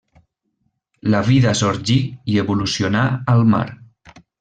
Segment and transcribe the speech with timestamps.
[1.15, 1.99] La vida sorgí
[2.35, 3.07] i evolucionà
[3.37, 3.67] al mar.